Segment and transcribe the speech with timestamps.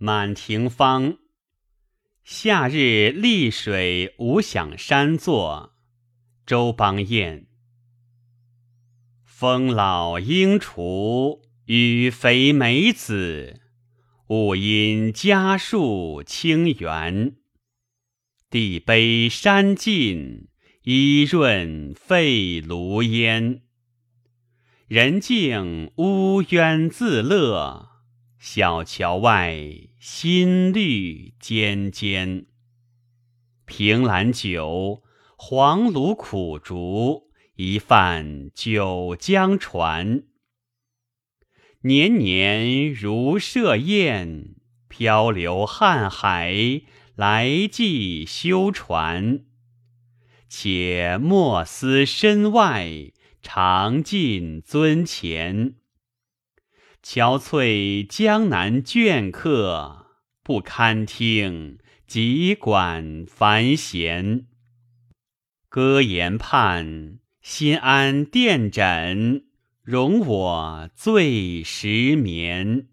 [0.00, 1.18] 满庭芳。
[2.22, 5.74] 夏日丽水无想山作，
[6.46, 7.48] 周邦彦。
[9.24, 13.60] 风老鹰雏，雨肥梅子，
[14.28, 17.34] 物因家树清源。
[18.50, 20.46] 地卑山尽，
[20.84, 23.62] 衣润沸炉烟。
[24.86, 27.88] 人静乌鸢自乐，
[28.38, 29.58] 小桥外
[29.98, 32.46] 新绿尖尖。
[33.66, 35.02] 凭栏酒，
[35.36, 40.22] 黄芦苦竹，一泛九江船。
[41.80, 44.54] 年年如设宴，
[44.88, 46.82] 漂流瀚海，
[47.16, 49.44] 来寄修船。
[50.48, 53.12] 且莫思身外。
[53.40, 55.76] 常尽尊前，
[57.02, 60.06] 憔悴江南倦客，
[60.42, 64.46] 不堪听急管繁弦。
[65.68, 69.44] 歌言盼，心安殿枕，
[69.82, 72.88] 容我醉时眠。